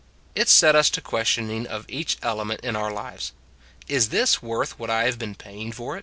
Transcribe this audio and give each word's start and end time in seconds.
It 0.33 0.49
set 0.49 0.75
us 0.75 0.89
to 0.97 0.99
questioning 0.99 1.67
of 1.67 1.85
each 1.87 2.17
ele 2.23 2.43
ment 2.43 2.61
in 2.61 2.75
our 2.75 2.91
lives, 2.91 3.33
Is 3.87 4.09
this 4.09 4.41
worth 4.41 4.79
what 4.79 4.89
I 4.89 5.03
have 5.03 5.19
been 5.19 5.35
paying 5.35 5.71
for 5.71 5.95
it? 5.95 5.99